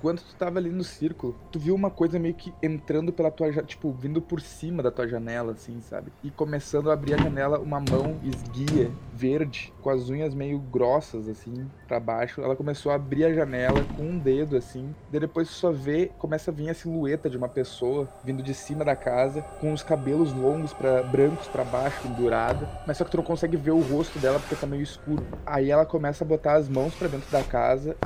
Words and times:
Quando 0.00 0.22
tu 0.22 0.34
tava 0.34 0.58
ali 0.58 0.70
no 0.70 0.82
círculo, 0.82 1.38
tu 1.50 1.58
viu 1.58 1.74
uma 1.74 1.90
coisa 1.90 2.18
meio 2.18 2.34
que 2.34 2.54
entrando 2.62 3.12
pela 3.12 3.30
tua, 3.30 3.52
tipo, 3.62 3.92
vindo 3.92 4.22
por 4.22 4.40
cima 4.40 4.82
da 4.82 4.90
tua 4.90 5.06
janela, 5.06 5.52
assim, 5.52 5.78
sabe? 5.82 6.10
E 6.22 6.30
começando 6.30 6.90
a 6.90 6.94
abrir 6.94 7.12
a 7.12 7.18
janela, 7.18 7.60
uma 7.60 7.78
mão 7.78 8.18
esguia, 8.22 8.96
verde, 9.12 9.74
com 9.78 9.90
as 9.90 10.08
unhas 10.08 10.34
meio 10.34 10.58
grossas, 10.58 11.28
assim, 11.28 11.70
pra 11.86 12.00
baixo. 12.00 12.40
Ela 12.40 12.56
começou 12.56 12.90
a 12.90 12.94
abrir 12.94 13.24
a 13.26 13.32
janela 13.34 13.84
com 13.92 14.08
um 14.08 14.18
dedo, 14.18 14.56
assim. 14.56 14.96
Daí 15.06 15.20
depois 15.20 15.48
tu 15.50 15.54
só 15.54 15.70
vê, 15.70 16.14
começa 16.16 16.50
a 16.50 16.54
vir 16.54 16.70
a 16.70 16.74
silhueta 16.74 17.28
de 17.28 17.36
uma 17.36 17.48
pessoa 17.48 18.10
vindo 18.22 18.42
de 18.42 18.54
cima 18.54 18.82
da 18.86 18.96
casa, 18.96 19.46
com 19.58 19.70
os 19.70 19.82
cabelos 19.82 20.32
longos, 20.32 20.72
para 20.72 21.02
brancos 21.02 21.46
pra 21.46 21.62
baixo, 21.62 22.00
pendurada. 22.00 22.70
Mas 22.86 22.96
só 22.96 23.04
que 23.04 23.10
tu 23.10 23.18
não 23.18 23.24
consegue 23.24 23.58
ver 23.58 23.72
o 23.72 23.80
rosto 23.80 24.18
dela 24.18 24.40
porque 24.40 24.56
tá 24.56 24.66
meio 24.66 24.82
escuro. 24.82 25.26
Aí 25.44 25.70
ela 25.70 25.84
começa 25.84 26.24
a 26.24 26.26
botar 26.26 26.54
as 26.54 26.70
mãos 26.70 26.96
pra 26.96 27.06
dentro 27.08 27.30
da 27.30 27.44
casa, 27.44 27.98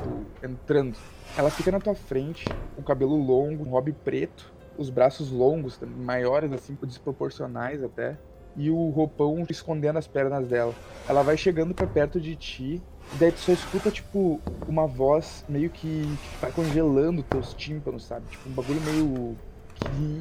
entrando. 0.43 0.99
Ela 1.37 1.51
fica 1.51 1.73
na 1.73 1.81
tua 1.81 1.95
frente, 1.95 2.45
com 2.75 2.81
o 2.81 2.85
cabelo 2.85 3.17
longo, 3.17 3.65
um 3.65 3.71
hobby 3.71 3.93
preto, 3.93 4.53
os 4.79 4.91
braços 4.91 5.31
longos, 5.31 5.79
maiores 5.97 6.53
assim, 6.53 6.77
desproporcionais 6.83 7.83
até, 7.83 8.17
e 8.57 8.71
o 8.71 8.91
roupão 8.91 9.45
escondendo 9.51 9.99
as 9.99 10.07
pernas 10.07 10.47
dela. 10.47 10.75
Ela 11.09 11.23
vai 11.23 11.37
chegando 11.37 11.75
pra 11.75 11.87
perto 11.87 12.21
de 12.21 12.37
ti, 12.37 12.83
e 13.13 13.17
daí 13.19 13.33
tu 13.33 13.41
só 13.41 13.53
escuta, 13.53 13.91
tipo, 13.91 14.41
uma 14.69 14.87
voz 14.87 15.45
meio 15.49 15.71
que, 15.71 16.03
que 16.03 16.41
vai 16.41 16.53
congelando 16.53 17.23
teus 17.23 17.53
tímpanos, 17.53 18.05
sabe? 18.05 18.27
Tipo, 18.31 18.49
um 18.49 18.53
bagulho 18.53 18.81
meio 18.81 19.37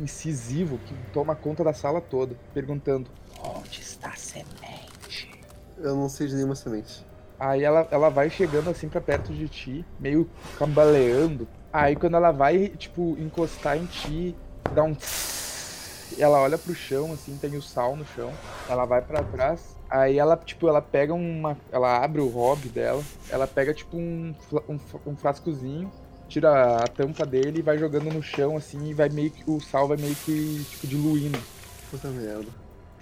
incisivo, 0.01 0.77
que 0.79 0.95
toma 1.13 1.35
conta 1.35 1.63
da 1.63 1.73
sala 1.73 2.01
toda, 2.01 2.35
perguntando: 2.53 3.09
Onde 3.39 3.81
está 3.81 4.09
a 4.09 4.15
semente? 4.15 5.31
Eu 5.77 5.95
não 5.95 6.09
sei 6.09 6.27
de 6.27 6.35
nenhuma 6.35 6.55
semente. 6.55 7.05
Aí 7.43 7.61
ela, 7.61 7.85
ela 7.91 8.07
vai 8.07 8.29
chegando 8.29 8.69
assim 8.69 8.87
pra 8.87 9.01
perto 9.01 9.33
de 9.33 9.49
ti, 9.49 9.85
meio 9.99 10.29
cambaleando. 10.57 11.45
Aí 11.73 11.93
quando 11.93 12.15
ela 12.15 12.31
vai, 12.31 12.69
tipo, 12.69 13.17
encostar 13.19 13.77
em 13.77 13.85
ti, 13.85 14.33
dá 14.73 14.81
um. 14.81 14.95
tss. 14.95 16.15
Ela 16.17 16.39
olha 16.39 16.57
pro 16.57 16.73
chão, 16.73 17.11
assim, 17.11 17.35
tem 17.35 17.57
o 17.57 17.61
sal 17.61 17.97
no 17.97 18.05
chão. 18.05 18.31
Ela 18.69 18.85
vai 18.85 19.01
pra 19.01 19.21
trás. 19.23 19.75
Aí 19.89 20.17
ela, 20.17 20.37
tipo, 20.37 20.69
ela 20.69 20.81
pega 20.81 21.13
uma. 21.13 21.57
Ela 21.69 22.01
abre 22.01 22.21
o 22.21 22.29
hobby 22.29 22.69
dela. 22.69 23.03
Ela 23.29 23.45
pega, 23.45 23.73
tipo, 23.73 23.97
um, 23.97 24.33
um, 24.69 24.79
um 25.05 25.15
frascozinho, 25.17 25.91
tira 26.29 26.77
a 26.77 26.87
tampa 26.87 27.25
dele 27.25 27.59
e 27.59 27.61
vai 27.61 27.77
jogando 27.77 28.05
no 28.05 28.23
chão, 28.23 28.55
assim, 28.55 28.85
e 28.85 28.93
vai 28.93 29.09
meio 29.09 29.31
que. 29.31 29.43
O 29.51 29.59
sal 29.59 29.85
vai 29.89 29.97
meio 29.97 30.15
que, 30.15 30.65
tipo, 30.69 30.87
diluindo. 30.87 31.39
Puta 31.91 32.07
merda. 32.07 32.47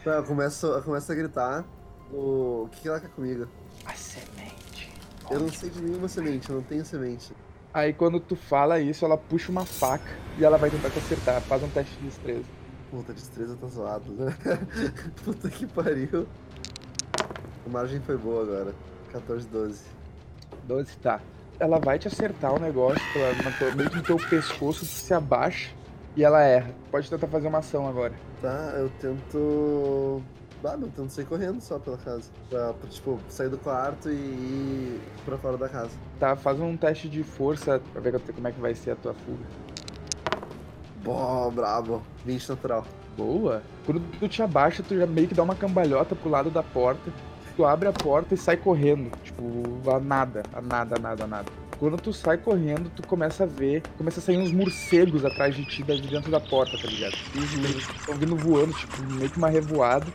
Eu 0.04 0.24
começo, 0.24 0.66
eu 0.66 0.82
começo 0.82 1.12
a 1.12 1.16
gritar. 1.16 1.64
O, 2.12 2.64
o 2.64 2.70
que, 2.72 2.82
que 2.82 2.88
ela 2.88 3.00
quer 3.00 3.10
comigo? 3.12 3.48
A 3.86 3.94
semente. 3.94 4.31
Eu 5.30 5.40
não 5.40 5.50
sei 5.50 5.70
de 5.70 5.82
nenhuma 5.82 6.08
semente, 6.08 6.50
eu 6.50 6.56
não 6.58 6.64
tenho 6.64 6.84
semente. 6.86 7.32
Aí 7.74 7.94
quando 7.94 8.20
tu 8.20 8.36
fala 8.36 8.80
isso, 8.80 9.06
ela 9.06 9.18
puxa 9.18 9.52
uma 9.52 9.66
faca 9.66 10.10
e 10.38 10.44
ela 10.44 10.58
vai 10.58 10.70
tentar 10.70 10.90
te 10.90 11.00
acertar. 11.00 11.40
Faz 11.42 11.64
um 11.64 11.70
teste 11.70 11.96
de 11.98 12.06
destreza. 12.06 12.44
Puta, 12.90 13.14
destreza 13.14 13.56
tá 13.60 13.68
zoado, 13.68 14.12
né? 14.12 14.36
Puta 15.24 15.50
que 15.50 15.66
pariu. 15.66 16.28
A 17.66 17.70
margem 17.70 18.02
foi 18.02 18.18
boa 18.18 18.44
agora. 18.44 18.74
14, 19.14 19.48
12. 19.48 19.84
12, 20.68 20.98
tá. 20.98 21.22
Ela 21.60 21.80
vai 21.80 21.98
te 22.00 22.08
acertar 22.08 22.54
o 22.54 22.60
negócio 22.60 23.02
tua- 23.58 23.76
meio 23.76 23.90
que 23.90 23.98
no 23.98 24.04
teu 24.04 24.18
pescoço, 24.18 24.84
se 24.86 25.14
abaixa 25.14 25.70
e 26.16 26.24
ela 26.24 26.42
erra. 26.42 26.72
Pode 26.90 27.10
tentar 27.10 27.28
fazer 27.28 27.48
uma 27.48 27.60
ação 27.60 27.88
agora. 27.88 28.14
Tá, 28.42 28.74
eu 28.78 28.92
tento. 29.00 30.22
Ah, 30.64 30.78
eu 30.80 30.92
tento 30.96 31.10
sair 31.10 31.26
correndo 31.26 31.60
só 31.60 31.80
pela 31.80 31.98
casa. 31.98 32.30
Pra, 32.50 32.74
tipo, 32.90 33.20
sair 33.30 33.50
do 33.50 33.58
quarto 33.58 34.10
e 34.10 34.14
ir 34.14 35.02
pra 35.26 35.38
fora 35.38 35.58
da 35.58 35.68
casa. 35.68 35.92
Tá, 36.20 36.36
faz 36.36 36.60
um 36.60 36.78
teste 36.78 37.10
de 37.10 37.24
força 37.24 37.82
pra 37.92 38.02
ver 38.02 38.20
como 38.20 38.48
é 38.48 38.52
que 38.52 38.62
vai 38.62 38.76
ser 38.76 38.92
a 38.92 38.96
tua 38.96 39.14
fuga. 39.14 39.44
Bom, 41.04 41.52
brabo. 41.52 42.04
20 42.26 42.50
natural. 42.50 42.86
Boa. 43.18 43.64
Quando 43.86 44.02
tu 44.20 44.28
te 44.28 44.44
abaixa, 44.44 44.84
tu 44.84 44.96
já 44.96 45.08
meio 45.08 45.28
que 45.28 45.34
dá 45.34 45.42
uma 45.42 45.56
cambalhota 45.56 46.16
pro 46.16 46.30
lado 46.30 46.52
da 46.52 46.62
porta. 46.62 47.12
Tu 47.56 47.66
abre 47.66 47.90
a 47.90 47.94
porta 47.94 48.36
e 48.36 48.38
sai 48.38 48.56
correndo. 48.56 49.12
Tipo, 49.24 49.44
a 49.90 50.00
nada, 50.00 50.44
a 50.54 50.62
nada, 50.62 50.96
a 50.96 51.00
nada, 51.00 51.24
a 51.24 51.28
nada. 51.28 51.52
Quando 51.80 51.98
tu 51.98 52.14
sai 52.14 52.38
correndo, 52.38 52.92
tu 52.96 53.06
começa 53.08 53.44
a 53.44 53.48
ver, 53.48 53.82
começa 53.98 54.20
a 54.20 54.24
sair 54.24 54.38
uns 54.38 54.52
morcegos 54.52 55.26
atrás 55.26 55.56
de 55.56 55.66
ti, 55.66 55.82
de 55.82 56.08
dentro 56.08 56.30
da 56.30 56.40
porta, 56.40 56.78
tá 56.78 56.88
ligado? 56.88 57.16
E 57.34 57.40
os 57.40 57.54
eles 57.56 57.90
estão 57.90 58.16
vindo 58.16 58.36
voando, 58.36 58.72
tipo, 58.74 59.02
meio 59.14 59.30
que 59.30 59.38
uma 59.40 59.50
revoada. 59.50 60.06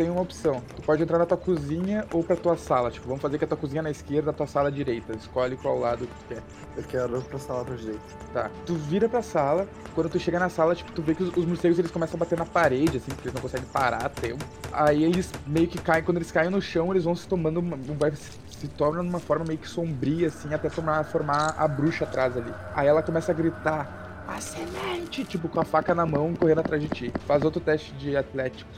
Tem 0.00 0.08
uma 0.08 0.22
opção. 0.22 0.62
Tu 0.74 0.80
pode 0.80 1.02
entrar 1.02 1.18
na 1.18 1.26
tua 1.26 1.36
cozinha 1.36 2.06
ou 2.10 2.24
pra 2.24 2.34
tua 2.34 2.56
sala. 2.56 2.90
Tipo, 2.90 3.06
vamos 3.06 3.20
fazer 3.20 3.36
que 3.36 3.44
a 3.44 3.46
tua 3.46 3.58
cozinha 3.58 3.80
é 3.80 3.82
na 3.82 3.90
esquerda, 3.90 4.30
a 4.30 4.32
tua 4.32 4.46
sala 4.46 4.68
à 4.68 4.70
direita. 4.70 5.12
Escolhe 5.12 5.58
qual 5.58 5.78
lado 5.78 6.06
tu 6.06 6.24
quer. 6.26 6.42
Eu 6.74 6.82
quero 6.84 7.20
passar 7.20 7.52
lá 7.52 7.64
pra 7.66 7.74
direita. 7.74 8.00
Tá. 8.32 8.50
Tu 8.64 8.74
vira 8.76 9.10
pra 9.10 9.20
sala, 9.20 9.68
quando 9.94 10.08
tu 10.08 10.18
chega 10.18 10.38
na 10.38 10.48
sala, 10.48 10.74
tipo, 10.74 10.90
tu 10.92 11.02
vê 11.02 11.14
que 11.14 11.22
os, 11.22 11.36
os 11.36 11.44
morcegos 11.44 11.78
eles 11.78 11.90
começam 11.90 12.16
a 12.16 12.20
bater 12.20 12.38
na 12.38 12.46
parede, 12.46 12.96
assim, 12.96 13.10
porque 13.10 13.28
eles 13.28 13.34
não 13.34 13.42
conseguem 13.42 13.66
parar 13.66 14.06
a 14.06 14.08
tempo. 14.08 14.42
Aí 14.72 15.04
eles 15.04 15.30
meio 15.46 15.68
que 15.68 15.76
caem, 15.78 16.02
quando 16.02 16.16
eles 16.16 16.32
caem 16.32 16.48
no 16.48 16.62
chão, 16.62 16.90
eles 16.92 17.04
vão 17.04 17.14
se 17.14 17.28
tomando, 17.28 17.60
uma, 17.60 17.76
vai, 17.98 18.10
se, 18.16 18.68
tornam 18.68 19.02
numa 19.02 19.20
forma 19.20 19.44
meio 19.44 19.58
que 19.58 19.68
sombria, 19.68 20.28
assim, 20.28 20.54
até 20.54 20.70
formar, 20.70 21.04
formar 21.04 21.54
a 21.58 21.68
bruxa 21.68 22.04
atrás 22.04 22.38
ali. 22.38 22.54
Aí 22.74 22.88
ela 22.88 23.02
começa 23.02 23.32
a 23.32 23.34
gritar, 23.34 24.24
a 24.26 24.40
semente, 24.40 25.24
tipo, 25.24 25.46
com 25.46 25.60
a 25.60 25.64
faca 25.64 25.94
na 25.94 26.06
mão, 26.06 26.34
correndo 26.34 26.60
atrás 26.60 26.80
de 26.80 26.88
ti. 26.88 27.12
Faz 27.26 27.44
outro 27.44 27.60
teste 27.60 27.92
de 27.96 28.16
atlético. 28.16 28.70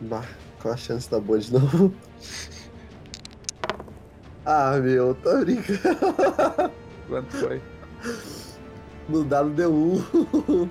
Bah, 0.00 0.24
qual 0.60 0.74
a 0.74 0.76
chance 0.76 1.10
da 1.10 1.18
boa 1.18 1.38
de 1.38 1.52
novo? 1.52 1.94
ah, 4.44 4.76
meu, 4.78 5.14
tô 5.14 5.38
brincando. 5.38 6.72
Quanto 7.08 7.36
foi? 7.36 7.62
No 9.08 9.24
dado 9.24 9.50
deu 9.50 9.72
um. 9.72 10.68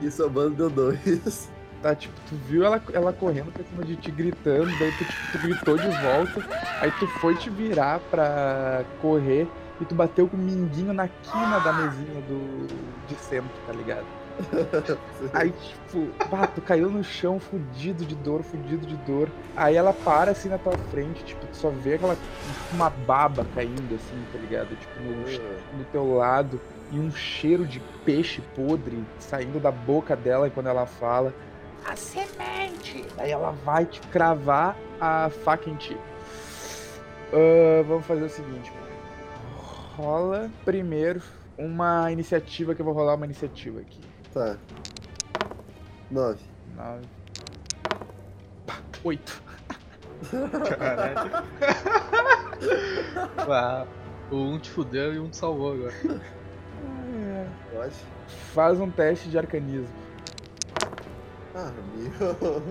e 0.02 0.10
somando 0.10 0.50
deu 0.50 0.70
dois. 0.70 1.50
Tá, 1.82 1.94
tipo, 1.94 2.14
tu 2.28 2.36
viu 2.48 2.64
ela, 2.64 2.80
ela 2.92 3.12
correndo 3.12 3.52
pra 3.52 3.64
cima 3.64 3.84
de 3.84 3.96
ti, 3.96 4.10
gritando, 4.10 4.70
daí 4.78 4.92
tu, 4.92 5.04
tipo, 5.04 5.32
tu 5.32 5.38
gritou 5.38 5.76
de 5.76 5.88
volta, 5.88 6.48
aí 6.80 6.92
tu 6.92 7.08
foi 7.18 7.34
te 7.34 7.50
virar 7.50 7.98
pra 8.08 8.84
correr 9.00 9.48
e 9.80 9.84
tu 9.84 9.92
bateu 9.92 10.28
com 10.28 10.36
o 10.36 10.40
minguinho 10.40 10.92
na 10.92 11.08
quina 11.08 11.58
da 11.58 11.72
mesinha 11.72 12.20
do 12.22 12.68
de 13.08 13.16
centro, 13.16 13.50
tá 13.66 13.72
ligado? 13.72 14.06
Aí, 15.32 15.52
tipo, 15.52 16.06
pá, 16.30 16.46
tu 16.46 16.60
caiu 16.60 16.90
no 16.90 17.02
chão 17.02 17.38
fudido 17.38 18.04
de 18.04 18.14
dor, 18.14 18.42
fudido 18.42 18.86
de 18.86 18.96
dor. 18.96 19.28
Aí 19.56 19.76
ela 19.76 19.92
para 19.92 20.30
assim 20.30 20.48
na 20.48 20.58
tua 20.58 20.76
frente, 20.90 21.24
tipo, 21.24 21.46
tu 21.46 21.56
só 21.56 21.70
vê 21.70 21.94
aquela 21.94 22.16
uma 22.72 22.90
baba 22.90 23.46
caindo 23.54 23.94
assim, 23.94 24.24
tá 24.32 24.38
ligado? 24.38 24.76
Tipo, 24.76 25.00
no, 25.00 25.78
do 25.78 25.84
teu 25.90 26.14
lado 26.14 26.60
e 26.90 26.98
um 26.98 27.10
cheiro 27.10 27.66
de 27.66 27.80
peixe 28.04 28.42
podre 28.54 29.02
saindo 29.18 29.58
da 29.58 29.70
boca 29.70 30.14
dela 30.14 30.50
quando 30.50 30.68
ela 30.68 30.86
fala 30.86 31.32
a 31.84 31.96
semente. 31.96 33.04
Aí 33.18 33.30
ela 33.30 33.50
vai 33.64 33.86
te 33.86 34.00
cravar 34.08 34.76
a 35.00 35.30
faca 35.30 35.68
em 35.68 35.74
ti. 35.76 35.96
Ah, 37.32 37.82
vamos 37.86 38.06
fazer 38.06 38.22
o 38.22 38.28
seguinte. 38.28 38.70
Rola 39.96 40.50
primeiro 40.64 41.22
uma 41.56 42.10
iniciativa 42.10 42.74
que 42.74 42.80
eu 42.80 42.84
vou 42.84 42.94
rolar 42.94 43.14
uma 43.14 43.24
iniciativa 43.24 43.80
aqui. 43.80 44.00
Tá. 44.32 44.56
Nove. 46.10 46.40
Nove. 46.76 47.06
Pá, 48.66 48.78
Oito. 49.04 49.42
Caralho. 50.78 51.30
O 54.30 54.36
um 54.36 54.58
te 54.58 54.70
fudeu 54.70 55.12
e 55.12 55.18
um 55.18 55.28
te 55.28 55.36
salvou 55.36 55.74
agora. 55.74 55.92
Pode? 57.70 57.94
Faz 58.54 58.80
um 58.80 58.90
teste 58.90 59.28
de 59.28 59.36
arcanismo. 59.36 59.94
Ah, 61.54 61.70
meu. 61.94 62.62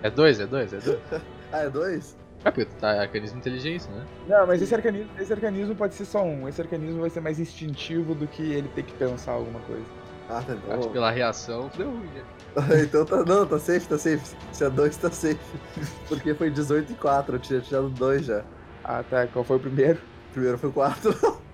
É 0.00 0.08
dois, 0.08 0.38
é 0.38 0.46
dois, 0.46 0.72
é 0.72 0.78
dois. 0.78 1.00
Ah, 1.52 1.62
é 1.62 1.68
dois? 1.68 2.16
É 2.44 2.50
porque 2.52 2.64
tu 2.64 2.76
tá 2.76 3.00
arcanismo 3.00 3.38
inteligência, 3.38 3.90
né? 3.90 4.06
Não, 4.28 4.46
mas 4.46 4.62
esse 4.62 4.72
arcanismo, 4.72 5.10
esse 5.18 5.32
arcanismo 5.32 5.74
pode 5.74 5.96
ser 5.96 6.04
só 6.04 6.22
um. 6.22 6.48
Esse 6.48 6.60
arcanismo 6.60 7.00
vai 7.00 7.10
ser 7.10 7.20
mais 7.20 7.40
instintivo 7.40 8.14
do 8.14 8.28
que 8.28 8.42
ele 8.52 8.68
ter 8.68 8.84
que 8.84 8.92
pensar 8.92 9.32
alguma 9.32 9.58
coisa. 9.60 9.84
Ah, 10.30 10.42
tá 10.46 10.52
Acho 10.52 10.62
que 10.80 10.86
bom. 10.86 10.92
pela 10.92 11.10
reação 11.10 11.70
deu 11.76 11.90
ruim, 11.90 12.06
né? 12.14 12.22
então 12.84 13.04
tá. 13.04 13.24
Não, 13.24 13.46
tá 13.46 13.58
safe, 13.58 13.86
tá 13.88 13.98
safe. 13.98 14.36
Se 14.52 14.64
é 14.64 14.70
dois, 14.70 14.96
tá 14.96 15.10
safe. 15.10 15.38
Porque 16.08 16.34
foi 16.34 16.50
18 16.50 16.92
e 16.92 16.94
4, 16.94 17.34
eu 17.34 17.40
tinha 17.40 17.60
tirado 17.60 17.88
dois 17.90 18.26
já. 18.26 18.42
Ah, 18.84 19.02
tá. 19.08 19.26
Qual 19.26 19.44
foi 19.44 19.56
o 19.56 19.60
primeiro? 19.60 20.00
Primeiro 20.32 20.56
foi 20.58 20.70
4. 20.70 21.40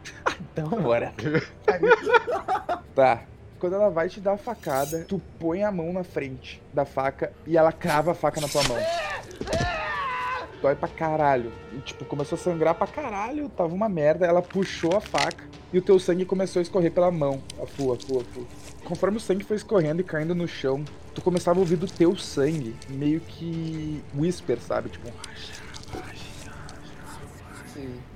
Então, 0.53 0.69
bora. 0.69 1.13
tá. 2.95 3.23
Quando 3.59 3.75
ela 3.75 3.91
vai 3.91 4.09
te 4.09 4.21
dar 4.21 4.33
a 4.35 4.37
facada, 4.39 5.05
tu 5.09 5.21
põe 5.39 5.63
a 5.63 5.73
mão 5.73 5.93
na 5.93 6.05
frente 6.05 6.63
da 6.73 6.85
faca 6.85 7.33
e 7.47 7.57
ela 7.57 7.73
crava 7.73 8.13
a 8.13 8.15
faca 8.15 8.41
na 8.41 8.49
tua 8.49 8.63
mão. 8.65 8.77
Dói 10.61 10.75
pra 10.75 10.89
caralho. 10.89 11.53
E, 11.73 11.79
tipo, 11.81 12.05
começou 12.05 12.37
a 12.37 12.39
sangrar 12.39 12.75
pra 12.75 12.87
caralho, 12.87 13.49
tava 13.49 13.75
uma 13.75 13.89
merda. 13.89 14.27
Ela 14.27 14.43
puxou 14.43 14.97
a 14.97 15.01
faca 15.01 15.45
e 15.73 15.79
o 15.79 15.83
teu 15.83 15.99
sangue 15.99 16.25
começou 16.25 16.61
a 16.61 16.63
escorrer 16.63 16.93
pela 16.93 17.11
mão. 17.11 17.43
A 17.63 17.67
fua, 17.67 17.97
a 17.97 17.99
fua, 17.99 18.23
a 18.23 18.25
fua. 18.25 18.45
Conforme 18.85 19.17
o 19.17 19.21
sangue 19.21 19.45
foi 19.45 19.57
escorrendo 19.57 20.01
e 20.01 20.05
caindo 20.05 20.35
no 20.35 20.47
chão, 20.47 20.85
tu 21.15 21.21
começava 21.21 21.59
a 21.59 21.61
ouvir 21.61 21.77
do 21.77 21.87
teu 21.87 22.17
sangue 22.17 22.75
meio 22.89 23.21
que 23.21 24.03
whisper, 24.15 24.61
sabe? 24.61 24.91
Tipo. 24.91 25.09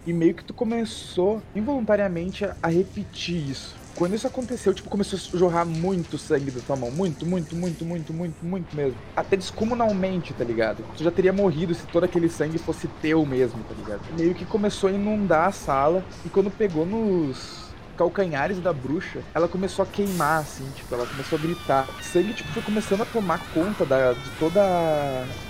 E 0.06 0.12
meio 0.12 0.34
que 0.34 0.44
tu 0.44 0.54
começou 0.54 1.42
involuntariamente 1.54 2.44
a 2.62 2.68
repetir 2.68 3.50
isso. 3.50 3.79
Quando 3.94 4.14
isso 4.14 4.26
aconteceu, 4.26 4.72
tipo, 4.72 4.88
começou 4.88 5.18
a 5.18 5.36
jorrar 5.36 5.64
muito 5.66 6.16
sangue 6.16 6.50
da 6.50 6.60
tua 6.60 6.76
mão. 6.76 6.90
Muito, 6.90 7.26
muito, 7.26 7.54
muito, 7.54 7.84
muito, 7.84 8.12
muito, 8.12 8.44
muito 8.44 8.76
mesmo. 8.76 8.96
Até 9.14 9.36
descomunalmente, 9.36 10.32
tá 10.32 10.44
ligado? 10.44 10.84
Tu 10.96 11.04
já 11.04 11.10
teria 11.10 11.32
morrido 11.32 11.74
se 11.74 11.86
todo 11.86 12.04
aquele 12.04 12.28
sangue 12.28 12.58
fosse 12.58 12.88
teu 13.00 13.24
mesmo, 13.26 13.62
tá 13.64 13.74
ligado? 13.74 14.00
Meio 14.18 14.34
que 14.34 14.44
começou 14.44 14.88
a 14.88 14.92
inundar 14.92 15.48
a 15.48 15.52
sala. 15.52 16.04
E 16.24 16.28
quando 16.28 16.50
pegou 16.50 16.86
nos 16.86 17.69
calcanhares 18.00 18.58
da 18.60 18.72
bruxa, 18.72 19.20
ela 19.34 19.46
começou 19.46 19.82
a 19.82 19.86
queimar, 19.86 20.40
assim, 20.40 20.66
tipo, 20.74 20.94
ela 20.94 21.06
começou 21.06 21.38
a 21.38 21.42
gritar. 21.42 21.86
Sangue, 22.00 22.32
tipo, 22.32 22.50
foi 22.50 22.62
começando 22.62 23.02
a 23.02 23.04
tomar 23.04 23.38
conta 23.52 23.84
da, 23.84 24.14
de 24.14 24.30
toda 24.38 24.62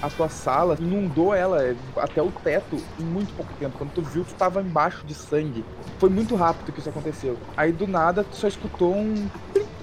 a 0.02 0.11
tua 0.11 0.29
sala, 0.29 0.76
inundou 0.81 1.32
ela 1.32 1.62
é, 1.62 1.76
até 1.97 2.20
o 2.20 2.32
teto 2.32 2.76
em 2.99 3.05
muito 3.05 3.32
pouco 3.35 3.52
tempo. 3.55 3.79
Quando 3.79 3.93
tu 3.93 4.02
viu, 4.02 4.25
tu 4.25 4.35
tava 4.35 4.61
embaixo 4.61 5.06
de 5.06 5.14
sangue. 5.14 5.64
Foi 6.00 6.11
muito 6.11 6.35
rápido 6.35 6.73
que 6.73 6.81
isso 6.81 6.88
aconteceu. 6.88 7.38
Aí 7.56 7.70
do 7.70 7.87
nada, 7.87 8.25
tu 8.25 8.35
só 8.35 8.49
escutou 8.49 8.96
um. 8.96 9.29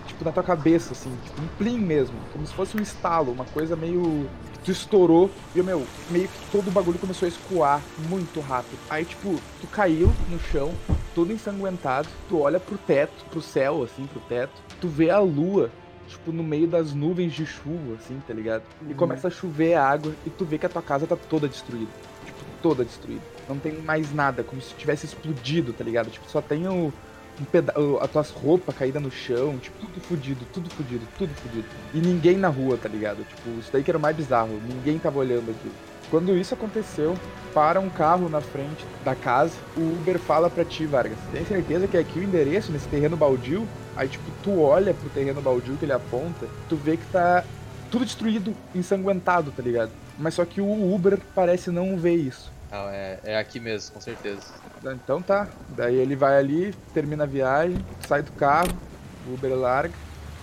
Tipo, 0.05 0.25
na 0.25 0.33
tua 0.33 0.43
cabeça, 0.43 0.91
assim, 0.91 1.15
tipo, 1.23 1.41
um 1.41 1.47
plim 1.57 1.79
mesmo. 1.79 2.17
Como 2.33 2.45
se 2.45 2.53
fosse 2.53 2.75
um 2.75 2.81
estalo, 2.81 3.31
uma 3.31 3.45
coisa 3.45 3.77
meio. 3.77 4.29
Tu 4.65 4.71
estourou 4.71 5.31
e, 5.55 5.63
meu, 5.63 5.85
meio 6.09 6.27
que 6.27 6.51
todo 6.51 6.67
o 6.67 6.71
bagulho 6.71 6.99
começou 6.99 7.25
a 7.25 7.29
escoar 7.29 7.81
muito 8.09 8.41
rápido. 8.41 8.77
Aí, 8.89 9.05
tipo, 9.05 9.39
tu 9.61 9.67
caiu 9.67 10.11
no 10.29 10.37
chão, 10.51 10.73
todo 11.17 11.33
ensanguentado. 11.33 12.07
Tu 12.29 12.39
olha 12.39 12.59
pro 12.59 12.77
teto, 12.77 13.25
pro 13.31 13.41
céu, 13.41 13.81
assim, 13.81 14.05
pro 14.05 14.19
teto. 14.19 14.61
Tu 14.79 14.87
vê 14.87 15.09
a 15.09 15.17
lua, 15.17 15.71
tipo, 16.07 16.31
no 16.31 16.43
meio 16.43 16.67
das 16.67 16.93
nuvens 16.93 17.33
de 17.33 17.43
chuva, 17.43 17.95
assim, 17.95 18.19
tá 18.27 18.35
ligado? 18.35 18.61
E 18.83 18.91
Uhum. 18.91 18.95
começa 18.95 19.27
a 19.27 19.31
chover 19.31 19.73
água 19.73 20.13
e 20.23 20.29
tu 20.29 20.45
vê 20.45 20.59
que 20.59 20.67
a 20.67 20.69
tua 20.69 20.83
casa 20.83 21.07
tá 21.07 21.15
toda 21.15 21.47
destruída. 21.49 21.91
Tipo, 22.23 22.45
toda 22.61 22.85
destruída. 22.85 23.23
Não 23.49 23.57
tem 23.57 23.81
mais 23.81 24.13
nada, 24.13 24.43
como 24.43 24.61
se 24.61 24.75
tivesse 24.75 25.07
explodido, 25.07 25.73
tá 25.73 25.83
ligado? 25.83 26.11
Tipo, 26.11 26.29
só 26.29 26.39
tem 26.39 26.67
o. 26.67 26.93
Um 27.39 27.45
peda 27.45 27.71
as 28.01 28.09
tuas 28.11 28.31
roupas 28.31 28.75
caídas 28.75 29.01
no 29.01 29.11
chão, 29.11 29.59
tipo, 29.59 29.77
tudo 29.79 29.99
fudido, 30.01 30.45
tudo 30.51 30.69
fudido, 30.71 31.07
tudo 31.19 31.33
fudido. 31.35 31.67
E 31.93 31.99
ninguém 31.99 32.35
na 32.35 32.47
rua, 32.47 32.77
tá 32.77 32.89
ligado? 32.89 33.23
Tipo, 33.23 33.59
isso 33.59 33.71
daí 33.71 33.83
que 33.83 33.91
era 33.91 33.97
o 33.97 34.01
mais 34.01 34.15
bizarro, 34.15 34.59
ninguém 34.67 34.97
tava 34.97 35.19
olhando 35.19 35.51
aquilo. 35.51 35.75
Quando 36.09 36.37
isso 36.37 36.53
aconteceu, 36.53 37.17
para 37.53 37.79
um 37.79 37.89
carro 37.89 38.29
na 38.29 38.39
frente 38.39 38.85
da 39.03 39.15
casa, 39.15 39.53
o 39.75 39.81
Uber 39.81 40.19
fala 40.19 40.49
pra 40.49 40.63
ti, 40.63 40.85
Vargas, 40.85 41.17
tem 41.31 41.43
certeza 41.45 41.87
que 41.87 41.97
é 41.97 41.99
aqui 41.99 42.19
o 42.19 42.23
endereço, 42.23 42.71
nesse 42.71 42.87
terreno 42.87 43.17
baldio? 43.17 43.67
Aí, 43.95 44.07
tipo, 44.07 44.29
tu 44.43 44.61
olha 44.61 44.93
pro 44.93 45.09
terreno 45.09 45.41
baldio 45.41 45.75
que 45.75 45.85
ele 45.85 45.91
aponta, 45.91 46.47
tu 46.69 46.75
vê 46.75 46.97
que 46.97 47.05
tá 47.07 47.43
tudo 47.89 48.05
destruído, 48.05 48.55
ensanguentado, 48.75 49.51
tá 49.51 49.63
ligado? 49.63 49.91
Mas 50.17 50.35
só 50.35 50.45
que 50.45 50.61
o 50.61 50.93
Uber 50.93 51.19
parece 51.33 51.71
não 51.71 51.97
ver 51.97 52.15
isso. 52.15 52.51
Não, 52.71 52.89
é, 52.89 53.19
é 53.23 53.37
aqui 53.37 53.59
mesmo, 53.59 53.93
com 53.93 54.01
certeza. 54.01 54.41
Então 54.83 55.21
tá. 55.21 55.47
Daí 55.69 55.95
ele 55.95 56.15
vai 56.15 56.37
ali, 56.37 56.73
termina 56.93 57.23
a 57.23 57.27
viagem, 57.27 57.77
sai 58.07 58.21
do 58.21 58.31
carro, 58.33 58.71
o 59.27 59.33
Uber 59.33 59.55
larga, 59.55 59.93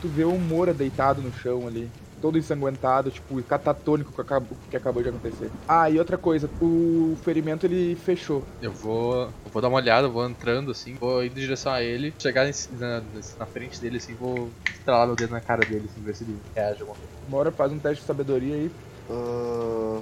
tu 0.00 0.08
vê 0.08 0.25
o 0.25 0.38
Moura 0.38 0.72
deitado 0.72 1.20
no 1.22 1.32
chão 1.32 1.67
ali. 1.67 1.90
Todo 2.25 2.38
ensanguentado, 2.38 3.11
tipo, 3.11 3.43
catatônico 3.44 4.11
com 4.11 4.23
acab- 4.23 4.49
com 4.49 4.55
o 4.55 4.59
que 4.71 4.79
acabou 4.79 5.03
de 5.03 5.11
acontecer. 5.11 5.53
Ah, 5.69 5.91
e 5.91 5.99
outra 5.99 6.17
coisa, 6.17 6.49
o 6.59 7.15
ferimento 7.23 7.67
ele 7.67 7.94
fechou. 7.97 8.43
Eu 8.62 8.73
vou, 8.73 9.15
eu 9.44 9.50
vou 9.53 9.61
dar 9.61 9.69
uma 9.69 9.76
olhada, 9.76 10.09
vou 10.09 10.26
entrando 10.26 10.71
assim, 10.71 10.97
vou 10.97 11.23
indo 11.23 11.38
em 11.38 11.43
direção 11.43 11.71
a 11.71 11.82
ele, 11.82 12.15
chegar 12.19 12.49
em- 12.49 12.53
na, 12.79 13.03
na 13.38 13.47
frente 13.47 13.79
dele 13.79 13.99
assim, 13.99 14.15
vou 14.15 14.49
estralar 14.73 15.06
meu 15.06 15.17
dedo 15.17 15.32
na 15.32 15.41
cara 15.43 15.67
dele 15.67 15.85
assim, 15.85 16.03
ver 16.03 16.15
se 16.15 16.25
ele 16.25 16.41
reage 16.56 16.81
alguma 16.81 16.97
coisa. 16.97 17.12
Moura 17.29 17.53
faz 17.53 17.71
um 17.71 17.79
teste 17.79 18.00
de 18.00 18.06
sabedoria 18.06 18.55
aí. 18.55 18.70
Ah, 19.11 20.00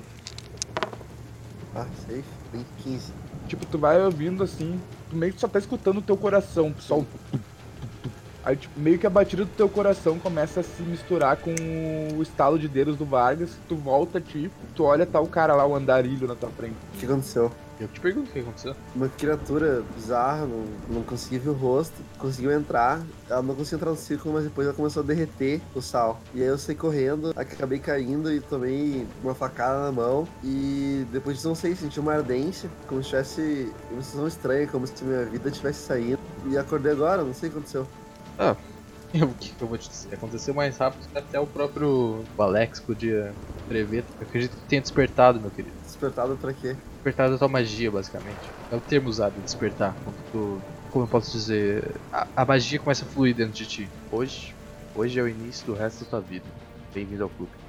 ah 1.75 1.87
safe. 2.07 2.25
Tem 2.53 2.65
15. 2.77 3.13
Tipo, 3.49 3.67
tu 3.67 3.79
vai 3.81 4.01
ouvindo 4.01 4.45
assim, 4.45 4.81
tu 5.09 5.17
meio 5.17 5.33
que 5.35 5.41
só 5.41 5.49
tá 5.49 5.59
escutando 5.59 5.99
o 5.99 6.03
teu 6.03 6.17
coração, 6.17 6.73
só 6.79 7.01
o. 7.01 7.07
Aí, 8.45 8.57
tipo, 8.57 8.79
meio 8.79 8.99
que 8.99 9.07
a 9.07 9.11
batida 9.11 9.45
do 9.45 9.51
teu 9.51 9.69
coração 9.69 10.19
começa 10.19 10.61
a 10.61 10.63
se 10.63 10.83
misturar 10.83 11.37
com 11.37 11.55
o 12.17 12.23
estalo 12.23 12.59
de 12.59 12.69
dedos 12.69 12.97
do 12.97 13.05
Vargas. 13.05 13.51
Tu 13.69 13.77
volta, 13.77 14.21
tipo, 14.21 14.55
tu 14.75 14.85
olha, 14.85 15.07
tá 15.07 15.21
o 15.21 15.29
cara 15.29 15.55
lá, 15.55 15.67
o 15.67 15.75
andarilho 15.75 16.27
na 16.27 16.35
tua 16.35 16.51
frente. 16.51 16.77
O 16.95 16.99
que 16.99 17.07
aconteceu? 17.07 17.51
Eu 17.81 17.89
te 17.89 18.01
pergunto 18.01 18.31
o 18.31 18.33
que 18.33 18.39
aconteceu. 18.39 18.77
Uma 18.95 19.09
criatura 19.09 19.83
bizarra, 19.97 20.47
não, 20.47 20.65
não 20.89 21.03
consegui 21.03 21.39
ver 21.39 21.51
o 21.51 21.53
rosto, 21.53 21.95
conseguiu 22.17 22.53
entrar, 22.53 23.01
ela 23.29 23.43
não 23.43 23.57
conseguiu 23.57 23.79
entrar 23.79 23.91
no 23.91 23.97
círculo, 23.97 24.35
mas 24.35 24.45
depois 24.45 24.69
ela 24.69 24.77
começou 24.77 25.03
a 25.03 25.07
derreter 25.07 25.61
o 25.75 25.81
sal. 25.81 26.21
E 26.33 26.43
aí 26.43 26.47
eu 26.47 26.57
saí 26.59 26.77
correndo, 26.77 27.33
acabei 27.35 27.81
caindo 27.81 28.33
e 28.33 28.41
tomei 28.41 29.05
uma 29.23 29.35
facada 29.35 29.81
na 29.81 29.91
mão. 29.91 30.29
E 30.45 31.05
depois 31.11 31.37
disso, 31.37 31.49
não 31.49 31.57
sei, 31.57 31.75
senti 31.75 31.99
uma 31.99 32.15
ardência, 32.15 32.71
como 32.87 33.03
se 33.03 33.09
tivesse 33.09 33.73
uma 33.91 34.03
sensação 34.03 34.29
estranha, 34.29 34.67
como 34.69 34.87
se 34.87 35.03
minha 35.03 35.25
vida 35.25 35.51
tivesse 35.51 35.81
saído. 35.81 36.21
E 36.47 36.57
acordei 36.57 36.93
agora, 36.93 37.25
não 37.25 37.35
sei 37.35 37.49
o 37.49 37.53
que 37.53 37.59
aconteceu. 37.59 37.87
Eu, 39.15 39.27
o 39.27 39.35
que 39.35 39.53
eu 39.61 39.69
vou 39.69 39.77
te 39.77 39.91
dizer? 39.91 40.15
Aconteceu 40.15 40.55
mais 40.55 40.79
rápido 40.79 41.07
que 41.07 41.19
até 41.19 41.39
o 41.39 41.47
próprio 41.47 42.25
Alex 42.39 42.81
podia 42.81 43.35
prever. 43.69 44.05
Eu 44.19 44.27
acredito 44.27 44.57
que 44.57 44.69
tenha 44.69 44.81
despertado, 44.81 45.39
meu 45.39 45.51
querido. 45.51 45.75
Despertado 45.85 46.35
pra 46.37 46.53
quê? 46.55 46.75
Despertado 46.95 47.33
da 47.33 47.39
tua 47.39 47.49
magia, 47.49 47.91
basicamente. 47.91 48.39
É 48.71 48.77
o 48.77 48.81
termo 48.81 49.11
usado, 49.11 49.35
despertar. 49.43 49.95
Quando 50.03 50.17
tu, 50.33 50.63
como 50.91 51.05
eu 51.05 51.09
posso 51.09 51.31
dizer, 51.31 51.85
a, 52.11 52.27
a 52.37 52.45
magia 52.47 52.79
começa 52.79 53.05
a 53.05 53.09
fluir 53.09 53.35
dentro 53.35 53.53
de 53.53 53.67
ti. 53.67 53.89
Hoje, 54.11 54.55
hoje 54.95 55.21
é 55.21 55.23
o 55.23 55.29
início 55.29 55.67
do 55.67 55.75
resto 55.75 56.05
da 56.05 56.11
tua 56.11 56.21
vida. 56.21 56.47
Bem-vindo 56.95 57.23
ao 57.23 57.29
clube. 57.29 57.62